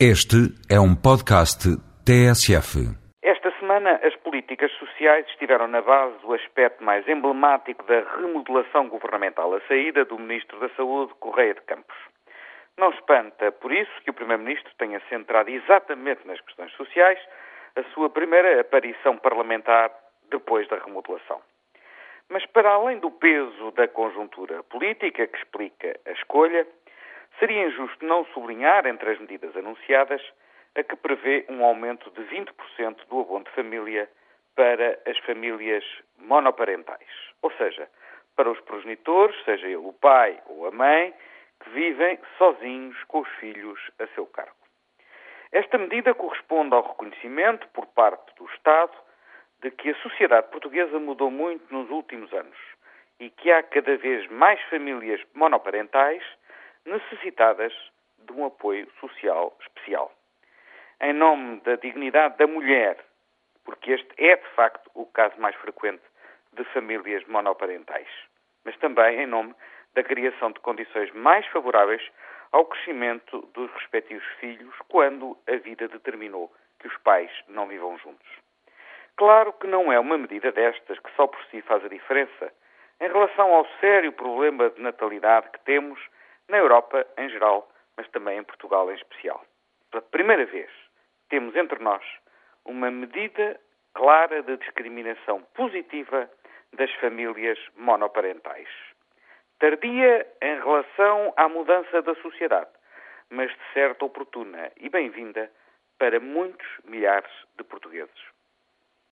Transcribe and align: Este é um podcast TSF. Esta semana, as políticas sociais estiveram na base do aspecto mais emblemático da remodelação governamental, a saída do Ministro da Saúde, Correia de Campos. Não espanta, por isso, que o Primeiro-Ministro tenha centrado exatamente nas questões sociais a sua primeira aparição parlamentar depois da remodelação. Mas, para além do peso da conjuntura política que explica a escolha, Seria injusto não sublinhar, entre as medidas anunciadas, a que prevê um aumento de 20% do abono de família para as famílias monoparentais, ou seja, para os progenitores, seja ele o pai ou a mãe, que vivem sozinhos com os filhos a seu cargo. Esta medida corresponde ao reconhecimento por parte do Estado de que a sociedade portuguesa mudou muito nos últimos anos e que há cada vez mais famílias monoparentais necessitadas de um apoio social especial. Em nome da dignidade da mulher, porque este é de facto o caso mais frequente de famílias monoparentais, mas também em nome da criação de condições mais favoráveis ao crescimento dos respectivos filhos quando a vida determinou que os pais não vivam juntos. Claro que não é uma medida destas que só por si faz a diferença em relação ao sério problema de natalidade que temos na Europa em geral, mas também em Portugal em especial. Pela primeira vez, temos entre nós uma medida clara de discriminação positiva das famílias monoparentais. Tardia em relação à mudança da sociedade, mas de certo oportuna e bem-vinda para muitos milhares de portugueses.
Este 0.00 0.50
é 0.68 0.74
um 0.74 0.90
podcast 0.96 1.70
TSF. 2.02 2.82
Esta 3.22 3.52
semana, 3.60 4.00
as 4.02 4.16
políticas 4.16 4.72
sociais 4.72 5.24
estiveram 5.28 5.68
na 5.68 5.80
base 5.82 6.18
do 6.18 6.34
aspecto 6.34 6.82
mais 6.82 7.06
emblemático 7.06 7.84
da 7.86 8.00
remodelação 8.16 8.88
governamental, 8.88 9.54
a 9.54 9.60
saída 9.68 10.04
do 10.04 10.18
Ministro 10.18 10.58
da 10.58 10.68
Saúde, 10.70 11.14
Correia 11.20 11.54
de 11.54 11.60
Campos. 11.60 11.94
Não 12.76 12.90
espanta, 12.90 13.52
por 13.52 13.72
isso, 13.72 13.92
que 14.02 14.10
o 14.10 14.14
Primeiro-Ministro 14.14 14.72
tenha 14.78 15.00
centrado 15.08 15.48
exatamente 15.48 16.26
nas 16.26 16.40
questões 16.40 16.72
sociais 16.72 17.20
a 17.76 17.84
sua 17.94 18.10
primeira 18.10 18.60
aparição 18.60 19.16
parlamentar 19.16 19.92
depois 20.28 20.66
da 20.66 20.78
remodelação. 20.78 21.40
Mas, 22.28 22.44
para 22.46 22.72
além 22.72 22.98
do 22.98 23.12
peso 23.12 23.70
da 23.76 23.86
conjuntura 23.86 24.60
política 24.64 25.24
que 25.28 25.38
explica 25.38 25.94
a 26.04 26.10
escolha, 26.10 26.66
Seria 27.38 27.66
injusto 27.66 28.04
não 28.04 28.24
sublinhar, 28.26 28.86
entre 28.86 29.10
as 29.10 29.18
medidas 29.18 29.56
anunciadas, 29.56 30.22
a 30.76 30.82
que 30.82 30.96
prevê 30.96 31.44
um 31.48 31.64
aumento 31.64 32.10
de 32.10 32.22
20% 32.22 33.06
do 33.08 33.20
abono 33.20 33.44
de 33.44 33.50
família 33.50 34.08
para 34.54 34.98
as 35.06 35.18
famílias 35.18 35.84
monoparentais, 36.18 37.08
ou 37.42 37.50
seja, 37.52 37.88
para 38.36 38.50
os 38.50 38.60
progenitores, 38.60 39.36
seja 39.44 39.66
ele 39.66 39.76
o 39.76 39.92
pai 39.92 40.40
ou 40.46 40.66
a 40.66 40.70
mãe, 40.70 41.14
que 41.60 41.70
vivem 41.70 42.18
sozinhos 42.38 43.02
com 43.04 43.20
os 43.20 43.28
filhos 43.40 43.80
a 43.98 44.06
seu 44.08 44.26
cargo. 44.26 44.56
Esta 45.52 45.78
medida 45.78 46.14
corresponde 46.14 46.74
ao 46.74 46.82
reconhecimento 46.82 47.66
por 47.68 47.86
parte 47.86 48.34
do 48.36 48.44
Estado 48.46 48.92
de 49.62 49.70
que 49.70 49.90
a 49.90 49.96
sociedade 49.96 50.48
portuguesa 50.48 50.98
mudou 50.98 51.30
muito 51.30 51.72
nos 51.72 51.88
últimos 51.90 52.32
anos 52.32 52.58
e 53.20 53.30
que 53.30 53.50
há 53.50 53.62
cada 53.62 53.96
vez 53.96 54.28
mais 54.30 54.60
famílias 54.62 55.20
monoparentais 55.32 56.22
necessitadas 56.84 57.72
de 58.18 58.32
um 58.32 58.44
apoio 58.46 58.90
social 59.00 59.56
especial. 59.60 60.12
Em 61.00 61.12
nome 61.12 61.60
da 61.60 61.76
dignidade 61.76 62.36
da 62.38 62.46
mulher, 62.46 62.96
porque 63.64 63.92
este 63.92 64.10
é 64.18 64.36
de 64.36 64.48
facto 64.54 64.90
o 64.94 65.06
caso 65.06 65.38
mais 65.40 65.54
frequente 65.56 66.02
de 66.52 66.64
famílias 66.64 67.24
monoparentais, 67.26 68.08
mas 68.64 68.76
também 68.78 69.20
em 69.20 69.26
nome 69.26 69.54
da 69.94 70.02
criação 70.02 70.52
de 70.52 70.60
condições 70.60 71.10
mais 71.12 71.46
favoráveis 71.46 72.02
ao 72.52 72.66
crescimento 72.66 73.40
dos 73.54 73.70
respectivos 73.72 74.24
filhos 74.38 74.74
quando 74.88 75.36
a 75.48 75.56
vida 75.56 75.88
determinou 75.88 76.52
que 76.78 76.86
os 76.86 76.96
pais 76.98 77.30
não 77.48 77.66
vivam 77.66 77.98
juntos. 77.98 78.28
Claro 79.16 79.52
que 79.54 79.66
não 79.66 79.92
é 79.92 79.98
uma 79.98 80.18
medida 80.18 80.52
destas 80.52 80.98
que 80.98 81.10
só 81.16 81.26
por 81.26 81.42
si 81.46 81.60
faz 81.62 81.84
a 81.84 81.88
diferença 81.88 82.52
em 83.00 83.08
relação 83.08 83.52
ao 83.52 83.66
sério 83.80 84.12
problema 84.12 84.70
de 84.70 84.80
natalidade 84.80 85.50
que 85.50 85.60
temos 85.60 86.00
na 86.48 86.58
Europa 86.58 87.06
em 87.16 87.28
geral, 87.28 87.68
mas 87.96 88.08
também 88.08 88.38
em 88.38 88.44
Portugal 88.44 88.90
em 88.90 88.94
especial. 88.94 89.44
Pela 89.90 90.02
primeira 90.02 90.44
vez, 90.46 90.70
temos 91.28 91.54
entre 91.56 91.82
nós 91.82 92.02
uma 92.64 92.90
medida 92.90 93.60
clara 93.94 94.42
de 94.42 94.56
discriminação 94.56 95.42
positiva 95.54 96.28
das 96.72 96.92
famílias 96.94 97.58
monoparentais. 97.76 98.68
Tardia 99.58 100.26
em 100.42 100.58
relação 100.58 101.32
à 101.36 101.48
mudança 101.48 102.02
da 102.02 102.14
sociedade, 102.16 102.70
mas 103.30 103.50
de 103.50 103.72
certo 103.72 104.04
oportuna 104.04 104.72
e 104.78 104.88
bem-vinda 104.88 105.50
para 105.98 106.18
muitos 106.18 106.66
milhares 106.84 107.30
de 107.56 107.64
portugueses. 107.64 108.33